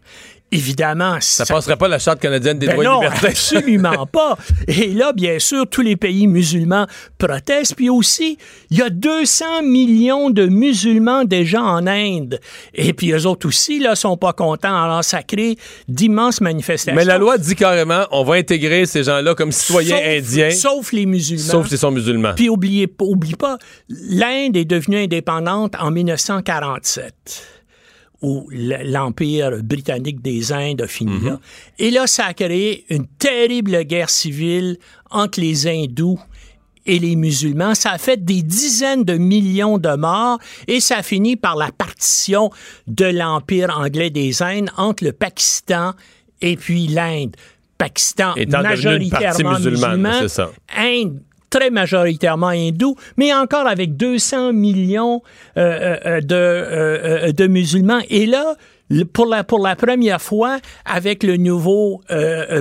Évidemment, 0.50 1.18
ça, 1.20 1.44
ça 1.44 1.54
passerait 1.54 1.76
pas 1.76 1.88
la 1.88 1.98
Charte 1.98 2.20
canadienne 2.20 2.58
des 2.58 2.68
ben 2.68 2.72
droits 2.72 2.84
non, 2.84 3.02
et 3.02 3.04
libertés. 3.04 3.26
absolument 3.26 4.06
pas. 4.12 4.38
Et 4.66 4.88
là, 4.94 5.12
bien 5.12 5.38
sûr, 5.38 5.66
tous 5.68 5.82
les 5.82 5.96
pays 5.96 6.26
musulmans 6.26 6.86
protestent. 7.18 7.74
Puis 7.74 7.90
aussi, 7.90 8.38
il 8.70 8.78
y 8.78 8.82
a 8.82 8.88
200 8.88 9.62
millions 9.64 10.30
de 10.30 10.46
musulmans 10.46 11.24
déjà 11.24 11.60
en 11.60 11.86
Inde. 11.86 12.40
Et 12.72 12.94
puis 12.94 13.12
eux 13.12 13.26
autres 13.26 13.46
aussi, 13.46 13.78
là, 13.78 13.94
sont 13.94 14.16
pas 14.16 14.32
contents. 14.32 14.82
Alors, 14.82 15.04
ça 15.04 15.22
crée 15.22 15.56
d'immenses 15.86 16.40
manifestations. 16.40 16.96
Mais 16.96 17.04
la 17.04 17.18
loi 17.18 17.36
dit 17.36 17.54
carrément, 17.54 18.06
on 18.10 18.24
va 18.24 18.36
intégrer 18.36 18.86
ces 18.86 19.04
gens-là 19.04 19.34
comme 19.34 19.52
citoyens 19.52 19.98
sauf, 19.98 20.06
indiens. 20.06 20.50
Sauf 20.50 20.92
les 20.92 21.04
musulmans. 21.04 21.44
Sauf 21.44 21.68
s'ils 21.68 21.78
sont 21.78 21.90
musulmans. 21.90 22.32
Puis 22.34 22.48
oubliez, 22.48 22.88
oublie 23.02 23.34
pas, 23.34 23.58
l'Inde 23.90 24.56
est 24.56 24.64
devenue 24.64 25.04
indépendante 25.04 25.74
en 25.78 25.90
1947 25.90 27.57
où 28.20 28.48
l'Empire 28.50 29.62
britannique 29.62 30.22
des 30.22 30.52
Indes 30.52 30.82
a 30.82 30.86
fini 30.88 31.20
là. 31.24 31.38
Et 31.78 31.90
là, 31.90 32.06
ça 32.06 32.26
a 32.26 32.34
créé 32.34 32.84
une 32.90 33.06
terrible 33.06 33.84
guerre 33.84 34.10
civile 34.10 34.78
entre 35.10 35.40
les 35.40 35.68
hindous 35.68 36.18
et 36.84 36.98
les 36.98 37.14
musulmans. 37.14 37.74
Ça 37.74 37.92
a 37.92 37.98
fait 37.98 38.24
des 38.24 38.42
dizaines 38.42 39.04
de 39.04 39.14
millions 39.14 39.78
de 39.78 39.94
morts 39.94 40.38
et 40.66 40.80
ça 40.80 40.98
a 40.98 41.02
fini 41.02 41.36
par 41.36 41.54
la 41.54 41.70
partition 41.70 42.50
de 42.88 43.04
l'Empire 43.04 43.76
anglais 43.78 44.10
des 44.10 44.42
Indes 44.42 44.70
entre 44.76 45.04
le 45.04 45.12
Pakistan 45.12 45.94
et 46.40 46.56
puis 46.56 46.88
l'Inde. 46.88 47.36
Pakistan 47.76 48.34
Étant 48.34 48.62
majoritairement 48.62 49.60
musulman, 49.60 50.28
ça. 50.28 50.50
Inde 50.76 51.20
très 51.50 51.70
majoritairement 51.70 52.48
hindou, 52.48 52.96
mais 53.16 53.32
encore 53.32 53.66
avec 53.66 53.96
200 53.96 54.52
millions 54.52 55.22
euh, 55.56 55.96
euh, 56.04 56.20
de, 56.20 56.34
euh, 56.34 57.32
de 57.32 57.46
musulmans. 57.46 58.00
Et 58.10 58.26
là, 58.26 58.54
pour 59.12 59.26
la, 59.26 59.44
première 59.44 60.20
fois, 60.20 60.58
avec 60.86 61.22
le 61.22 61.36
nouveau 61.36 62.00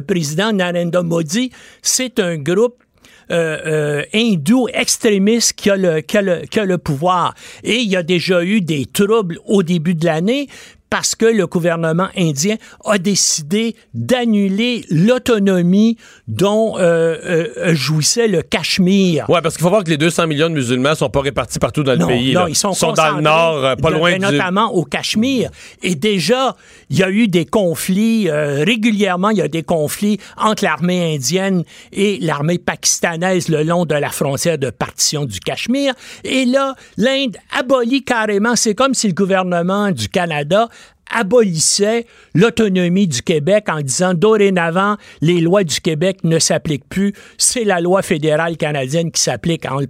président 0.07 0.51
Narendra 0.51 1.01
Modi, 1.01 1.51
c'est 1.81 2.19
un 2.19 2.35
groupe 2.37 2.83
hindou 3.29 4.67
extrémiste 4.73 5.53
qui 5.53 5.69
a, 5.69 5.77
le, 5.77 6.01
qui, 6.01 6.17
a 6.17 6.21
le, 6.21 6.41
qui 6.41 6.59
a 6.59 6.65
le 6.65 6.77
pouvoir. 6.77 7.33
Et 7.63 7.77
il 7.77 7.89
y 7.89 7.95
a 7.95 8.03
déjà 8.03 8.43
eu 8.43 8.59
des 8.59 8.85
troubles 8.85 9.39
au 9.45 9.63
début 9.63 9.95
de 9.95 10.05
l'année 10.05 10.47
parce 10.89 11.15
que 11.15 11.25
le 11.25 11.47
gouvernement 11.47 12.07
indien 12.17 12.55
a 12.85 12.97
décidé 12.97 13.75
d'annuler 13.93 14.85
l'autonomie 14.89 15.97
dont 16.27 16.77
euh, 16.77 17.17
euh, 17.57 17.75
jouissait 17.75 18.27
le 18.27 18.41
Cachemire. 18.41 19.25
Oui, 19.29 19.39
parce 19.41 19.55
qu'il 19.55 19.63
faut 19.63 19.69
voir 19.69 19.83
que 19.83 19.89
les 19.89 19.97
200 19.97 20.27
millions 20.27 20.49
de 20.49 20.53
musulmans 20.53 20.95
sont 20.95 21.09
pas 21.09 21.21
répartis 21.21 21.59
partout 21.59 21.83
dans 21.83 21.93
le 21.93 22.05
pays. 22.05 22.33
Non, 22.33 22.41
là. 22.41 22.49
ils 22.49 22.55
sont, 22.55 22.73
sont 22.73 22.93
dans 22.93 23.15
le 23.15 23.21
nord, 23.21 23.63
euh, 23.63 23.75
pas 23.75 23.89
de, 23.89 23.95
loin 23.95 24.11
mais 24.11 24.19
du... 24.19 24.25
notamment 24.37 24.73
au 24.73 24.83
Cachemire. 24.83 25.49
Et 25.83 25.95
déjà, 25.95 26.55
il 26.89 26.97
y 26.97 27.03
a 27.03 27.09
eu 27.09 27.27
des 27.27 27.45
conflits, 27.45 28.29
euh, 28.29 28.63
régulièrement, 28.63 29.29
il 29.29 29.37
y 29.37 29.41
a 29.41 29.47
des 29.47 29.63
conflits 29.63 30.19
entre 30.37 30.63
l'armée 30.63 31.15
indienne 31.15 31.63
et 31.91 32.17
l'armée 32.21 32.57
pakistanaise 32.57 33.49
le 33.49 33.63
long 33.63 33.85
de 33.85 33.95
la 33.95 34.09
frontière 34.09 34.57
de 34.57 34.69
partition 34.69 35.25
du 35.25 35.39
Cachemire. 35.39 35.93
Et 36.23 36.45
là, 36.45 36.75
l'Inde 36.97 37.37
abolit 37.57 38.03
carrément, 38.03 38.55
c'est 38.55 38.75
comme 38.75 38.93
si 38.93 39.07
le 39.07 39.13
gouvernement 39.13 39.91
du 39.91 40.09
Canada 40.09 40.69
abolissait 41.09 42.05
l'autonomie 42.33 43.07
du 43.07 43.21
Québec 43.21 43.67
en 43.69 43.81
disant 43.81 44.13
dorénavant, 44.13 44.97
les 45.21 45.39
lois 45.39 45.63
du 45.63 45.79
Québec 45.79 46.19
ne 46.23 46.39
s'appliquent 46.39 46.87
plus, 46.89 47.13
c'est 47.37 47.63
la 47.63 47.79
loi 47.79 48.01
fédérale 48.01 48.57
canadienne 48.57 49.11
qui 49.11 49.21
s'applique. 49.21 49.65
On 49.69 49.79
le. 49.79 49.87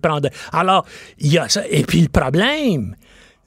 Alors, 0.51 0.85
il 1.19 1.33
y 1.33 1.37
a 1.37 1.49
ça. 1.49 1.63
Et 1.69 1.83
puis 1.83 2.01
le 2.01 2.09
problème, 2.09 2.95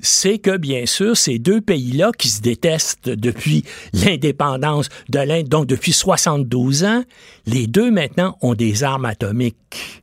c'est 0.01 0.39
que, 0.39 0.57
bien 0.57 0.87
sûr, 0.87 1.17
ces 1.17 1.39
deux 1.39 1.61
pays-là 1.61 2.11
qui 2.17 2.29
se 2.29 2.41
détestent 2.41 3.09
depuis 3.09 3.65
l'indépendance 3.93 4.89
de 5.09 5.19
l'Inde, 5.19 5.49
donc 5.49 5.67
depuis 5.67 5.93
72 5.93 6.85
ans, 6.85 7.05
les 7.47 7.67
deux 7.67 7.91
maintenant 7.91 8.37
ont 8.41 8.55
des 8.55 8.83
armes 8.83 9.05
atomiques. 9.05 10.00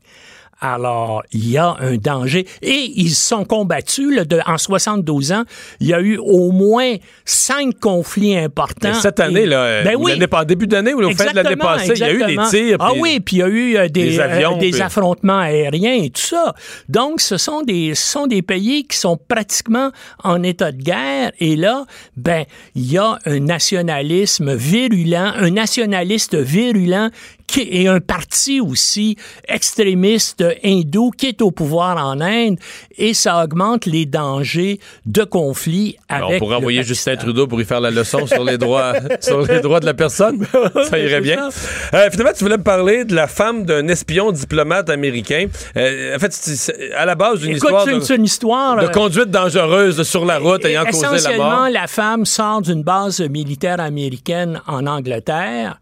Alors, 0.60 1.24
il 1.32 1.50
y 1.50 1.58
a 1.58 1.76
un 1.80 1.98
danger. 1.98 2.48
Et 2.62 2.92
ils 2.96 3.14
sont 3.14 3.46
combattus. 3.46 4.16
Là, 4.16 4.26
de, 4.26 4.40
en 4.46 4.58
72 4.58 5.32
ans, 5.32 5.44
il 5.80 5.88
y 5.88 5.94
a 5.94 6.02
eu 6.02 6.18
au 6.18 6.52
moins 6.52 6.96
cinq 7.26 7.80
conflits 7.80 8.36
importants. 8.38 8.90
Mais 8.90 8.94
cette 8.96 9.20
année, 9.20 9.42
Et- 9.42 9.46
là, 9.46 9.84
ben 9.84 9.96
ou 9.96 10.06
oui. 10.06 10.28
pas- 10.28 10.46
début 10.46 10.66
d'année 10.68 10.94
ou 10.94 11.00
au 11.04 11.12
fin 11.12 11.30
de 11.32 11.36
l'année 11.36 11.52
Exactement, 11.52 11.64
passée, 11.66 11.94
il 11.96 12.00
y 12.00 12.04
a 12.04 12.14
eu 12.14 12.24
des 12.26 12.38
tirs. 12.50 12.78
Ah 12.80 12.92
oui, 12.98 13.20
puis 13.20 13.38
il 13.38 13.40
y 13.40 13.44
a 13.44 13.48
eu 13.48 13.78
euh, 13.78 13.88
des, 13.88 14.10
des 14.12 14.20
avions, 14.20 14.56
euh, 14.56 14.60
des 14.60 14.72
puis- 14.72 14.82
affrontements 14.82 15.40
aériens 15.40 15.94
et 16.04 16.10
tout 16.10 16.22
ça. 16.22 16.54
Donc, 16.90 17.22
ce 17.22 17.38
sont 17.38 17.62
des, 17.62 17.94
ce 17.96 18.10
sont 18.14 18.28
des 18.28 18.42
pays 18.42 18.86
qui 18.88 18.98
sont 18.98 19.18
pratiquement 19.28 19.92
en 20.24 20.42
état 20.44 20.72
de 20.72 20.82
guerre. 20.82 21.32
Et 21.40 21.56
là, 21.56 21.86
ben, 22.16 22.46
il 22.76 22.92
y 22.92 22.98
a 22.98 23.20
un 23.26 23.40
nationalisme 23.40 24.56
virulent, 24.56 25.34
un 25.36 25.52
nationaliste 25.52 26.36
virulent 26.36 27.10
est 27.58 27.88
un 27.88 28.00
parti 28.00 28.60
aussi 28.62 29.18
extrémiste 29.48 30.44
hindou 30.64 31.12
qui 31.12 31.28
est 31.28 31.42
au 31.42 31.52
pouvoir 31.52 31.98
en 31.98 32.20
Inde 32.22 32.58
et 32.98 33.14
ça 33.14 33.44
augmente 33.44 33.86
les 33.86 34.06
dangers 34.06 34.80
de 35.06 35.24
conflits 35.24 35.98
avec 36.10 36.30
Ben, 36.30 36.36
On 36.36 36.40
pourrait 36.40 36.52
le 36.52 36.58
envoyer 36.58 36.80
Pakistan. 36.80 37.12
Justin 37.12 37.24
Trudeau 37.24 37.48
pour 37.48 37.62
y 37.62 37.66
faire 37.66 37.82
la 37.82 37.92
leçon 37.92 38.26
sur 38.28 38.44
les 38.44 38.58
droits, 38.58 38.94
sur 39.22 39.42
les 39.42 39.60
droits 39.60 39.80
de 39.80 39.86
la 39.86 39.94
personne. 39.94 40.46
Ça 40.90 40.98
irait 41.00 41.22
bien. 41.22 41.50
Euh, 41.94 42.10
finalement, 42.12 42.34
tu 42.36 42.44
voulais 42.44 42.58
me 42.58 42.64
parler 42.64 43.06
de 43.06 43.16
la 43.16 43.28
femme 43.28 43.66
d'un 43.66 43.88
espion 43.88 44.32
diplomate 44.32 44.90
américain. 44.90 45.48
Euh, 45.76 46.16
en 46.16 46.20
fait, 46.20 46.92
à 46.98 47.06
la 47.06 47.16
base 47.16 47.40
d'une 47.40 47.56
histoire 47.56 47.86
de, 47.86 48.16
une 48.16 48.26
histoire 48.26 48.78
de 48.78 48.86
euh, 48.86 48.90
conduite 48.90 49.30
dangereuse 49.30 50.04
sur 50.04 50.26
la 50.26 50.40
route 50.40 50.64
ayant 50.66 50.86
causé 50.86 51.02
la 51.06 51.16
Essentiellement, 51.16 51.50
mort. 51.50 51.70
la 51.70 51.88
femme 51.88 52.26
sort 52.26 52.62
d'une 52.62 52.84
base 52.84 53.22
militaire 53.22 53.80
américaine 53.80 54.62
en 54.68 54.86
Angleterre. 54.86 55.80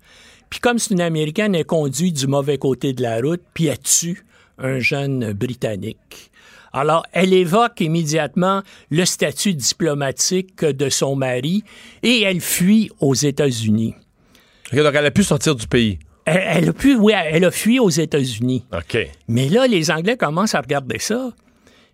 Puis 0.49 0.59
comme 0.59 0.79
c'est 0.79 0.93
une 0.93 1.01
Américaine, 1.01 1.55
elle 1.55 1.65
conduit 1.65 2.11
du 2.11 2.27
mauvais 2.27 2.57
côté 2.57 2.93
de 2.93 3.01
la 3.01 3.19
route, 3.19 3.41
puis 3.53 3.67
elle 3.67 3.79
tue 3.79 4.25
un 4.57 4.79
jeune 4.79 5.33
Britannique. 5.33 6.31
Alors, 6.73 7.05
elle 7.13 7.33
évoque 7.33 7.79
immédiatement 7.79 8.61
le 8.91 9.05
statut 9.05 9.53
diplomatique 9.53 10.65
de 10.65 10.89
son 10.89 11.15
mari 11.15 11.63
et 12.03 12.23
elle 12.23 12.41
fuit 12.41 12.91
aux 12.99 13.13
États-Unis. 13.13 13.95
Donc, 14.73 14.93
elle 14.93 15.05
a 15.05 15.11
pu 15.11 15.23
sortir 15.23 15.55
du 15.55 15.67
pays. 15.67 15.99
Elle, 16.25 16.43
elle 16.45 16.69
a 16.69 16.73
pu, 16.73 16.95
oui, 16.95 17.13
elle 17.15 17.45
a 17.45 17.51
fui 17.51 17.79
aux 17.79 17.89
États-Unis. 17.89 18.65
OK. 18.73 18.97
Mais 19.29 19.47
là, 19.47 19.67
les 19.67 19.89
Anglais 19.89 20.17
commencent 20.17 20.55
à 20.55 20.59
regarder 20.59 20.99
ça. 20.99 21.31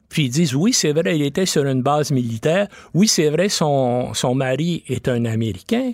Puis 0.10 0.26
ils 0.26 0.30
disent, 0.30 0.56
oui, 0.56 0.74
c'est 0.74 0.94
vrai, 0.94 1.16
il 1.16 1.22
était 1.22 1.46
sur 1.46 1.64
une 1.66 1.84
base 1.84 2.12
militaire. 2.12 2.68
Oui, 2.94 3.08
c'est 3.08 3.30
vrai, 3.30 3.50
son, 3.50 4.14
son 4.14 4.34
mari 4.34 4.84
est 4.88 5.08
un 5.08 5.26
Américain. 5.26 5.92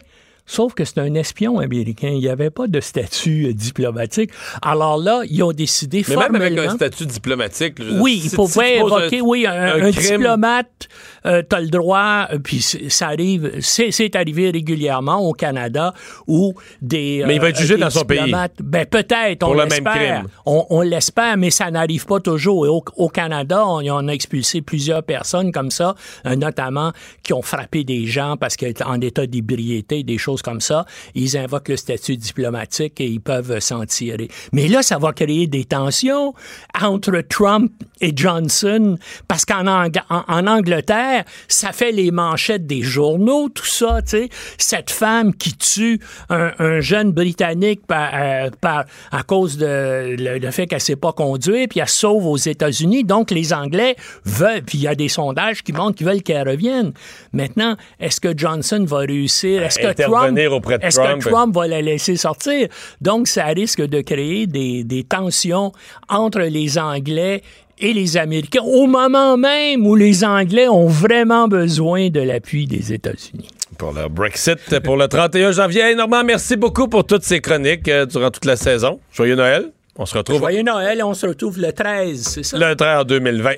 Sauf 0.49 0.73
que 0.73 0.85
c'est 0.85 0.97
un 0.99 1.13
espion 1.13 1.59
américain. 1.59 2.07
Il 2.09 2.19
n'y 2.19 2.29
avait 2.29 2.49
pas 2.49 2.67
de 2.67 2.79
statut 2.79 3.47
euh, 3.47 3.53
diplomatique. 3.53 4.31
Alors 4.61 4.97
là, 4.97 5.21
ils 5.29 5.43
ont 5.43 5.51
décidé 5.51 6.03
Mais 6.07 6.15
même 6.15 6.35
avec 6.35 6.53
formellement... 6.53 6.71
un 6.71 6.75
statut 6.75 7.05
diplomatique. 7.05 7.75
Oui, 7.99 8.13
si- 8.19 8.25
il 8.25 8.29
si 8.29 8.35
pouvait 8.37 8.75
tu 8.75 8.81
poses 8.81 8.91
évoquer, 9.03 9.21
oui, 9.21 9.45
un, 9.45 9.51
un 9.51 9.81
un 9.83 9.89
diplomate, 9.89 10.87
euh, 11.25 11.43
t'as 11.47 11.59
le 11.59 11.67
droit, 11.67 12.27
euh, 12.31 12.39
puis 12.39 12.61
ça 12.61 13.07
arrive, 13.07 13.51
c'est 13.59 13.91
c'est 13.91 14.15
arrivé 14.15 14.49
régulièrement 14.49 15.17
au 15.19 15.33
Canada 15.33 15.93
où 16.27 16.53
des... 16.81 17.23
Mais 17.27 17.35
il 17.35 17.41
va 17.41 17.47
euh, 17.47 17.49
être 17.49 17.59
jugé 17.59 17.75
des 17.75 17.81
dans 17.81 17.89
son 17.89 18.05
pays. 18.05 18.33
Ben 18.59 18.85
peut-être, 18.85 19.43
on 19.43 19.47
Pour 19.47 19.55
le 19.55 19.63
même 19.63 19.69
l'espère. 19.69 19.93
crime. 20.21 20.27
On, 20.45 20.65
on 20.69 20.81
l'espère, 20.81 21.35
mais 21.37 21.49
ça 21.51 21.69
n'arrive 21.71 22.05
pas 22.05 22.19
toujours. 22.21 22.65
Et 22.65 22.69
au, 22.69 22.83
au 22.95 23.09
Canada, 23.09 23.65
on, 23.67 23.85
on 23.85 24.07
a 24.07 24.11
expulsé 24.13 24.61
plusieurs 24.61 25.03
personnes 25.03 25.51
comme 25.51 25.71
ça, 25.71 25.95
euh, 26.25 26.35
notamment 26.37 26.93
qui 27.23 27.33
ont 27.33 27.41
frappé 27.41 27.83
des 27.83 28.05
gens 28.05 28.37
parce 28.37 28.55
qu'ils 28.55 28.69
étaient 28.69 28.83
en 28.85 29.01
état 29.01 29.27
d'ébriété, 29.27 30.03
des 30.03 30.17
choses 30.17 30.36
comme 30.41 30.61
ça. 30.61 30.85
Ils 31.15 31.37
invoquent 31.37 31.69
le 31.69 31.77
statut 31.77 32.17
diplomatique 32.17 32.99
et 33.01 33.07
ils 33.07 33.21
peuvent 33.21 33.59
s'en 33.59 33.85
tirer. 33.85 34.29
Mais 34.53 34.67
là, 34.67 34.81
ça 34.81 34.97
va 34.97 35.13
créer 35.13 35.47
des 35.47 35.65
tensions 35.65 36.33
entre 36.81 37.21
Trump 37.27 37.71
et 38.01 38.13
Johnson 38.15 38.97
parce 39.27 39.45
qu'en 39.45 39.65
Ang- 39.67 40.01
en, 40.09 40.23
en 40.27 40.47
Angleterre, 40.47 41.23
ça 41.47 41.71
fait 41.71 41.91
les 41.91 42.11
manchettes 42.11 42.65
des 42.67 42.81
journaux, 42.81 43.49
tout 43.49 43.65
ça, 43.65 44.01
tu 44.01 44.09
sais. 44.09 44.29
Cette 44.57 44.91
femme 44.91 45.33
qui 45.33 45.53
tue 45.55 45.99
un, 46.29 46.51
un 46.59 46.79
jeune 46.79 47.11
Britannique 47.11 47.85
par, 47.87 48.09
euh, 48.13 48.49
par- 48.61 48.85
à 49.11 49.23
cause 49.23 49.57
de 49.57 50.15
le, 50.17 50.37
le 50.39 50.51
fait 50.51 50.67
qu'elle 50.67 50.81
sait 50.81 50.95
pas 50.95 51.11
conduire, 51.13 51.67
puis 51.69 51.79
elle 51.79 51.87
sauve 51.87 52.25
aux 52.27 52.37
États-Unis. 52.37 53.03
Donc, 53.03 53.31
les 53.31 53.53
Anglais 53.53 53.95
veulent, 54.25 54.61
puis 54.61 54.77
il 54.77 54.81
y 54.83 54.87
a 54.87 54.95
des 54.95 55.09
sondages 55.09 55.63
qui 55.63 55.73
montrent 55.73 55.95
qu'ils 55.97 56.07
veulent 56.07 56.21
qu'elle 56.21 56.47
revienne. 56.47 56.93
Maintenant, 57.33 57.75
est-ce 57.99 58.19
que 58.21 58.37
Johnson 58.37 58.85
va 58.87 58.99
réussir? 58.99 59.63
Est-ce 59.63 59.79
que 59.79 59.87
Trump, 60.03 60.26
Auprès 60.51 60.77
de 60.79 60.85
est-ce 60.85 60.99
Trump. 60.99 61.23
que 61.23 61.29
Trump? 61.29 61.55
Va 61.55 61.67
la 61.67 61.81
laisser 61.81 62.15
sortir? 62.15 62.67
Donc, 63.01 63.27
ça 63.27 63.45
risque 63.45 63.81
de 63.81 64.01
créer 64.01 64.47
des, 64.47 64.83
des 64.83 65.03
tensions 65.03 65.71
entre 66.09 66.39
les 66.41 66.77
Anglais 66.77 67.41
et 67.79 67.93
les 67.93 68.17
Américains 68.17 68.63
au 68.63 68.87
moment 68.87 69.37
même 69.37 69.85
où 69.85 69.95
les 69.95 70.23
Anglais 70.23 70.67
ont 70.67 70.87
vraiment 70.87 71.47
besoin 71.47 72.09
de 72.09 72.19
l'appui 72.21 72.65
des 72.65 72.91
États-Unis. 72.93 73.49
Pour 73.77 73.91
le 73.93 74.07
Brexit, 74.09 74.79
pour 74.79 74.97
le 74.97 75.07
31 75.07 75.51
janvier. 75.51 75.93
Normand, 75.93 76.23
merci 76.23 76.55
beaucoup 76.55 76.87
pour 76.87 77.05
toutes 77.05 77.23
ces 77.23 77.39
chroniques 77.41 77.87
euh, 77.87 78.07
durant 78.07 78.31
toute 78.31 78.45
la 78.45 78.55
saison. 78.55 78.99
Joyeux 79.11 79.35
Noël. 79.35 79.71
On 79.99 80.05
se 80.05 80.15
retrouve 80.17 80.39
Joyeux 80.39 80.61
Noël, 80.63 81.03
on 81.03 81.13
se 81.15 81.25
retrouve 81.25 81.59
le 81.59 81.73
13, 81.73 82.21
c'est 82.21 82.43
ça? 82.43 82.57
le 82.57 82.75
13 82.75 82.99
en 83.01 83.03
2020. 83.03 83.51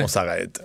On 0.00 0.06
s'arrête. 0.06 0.62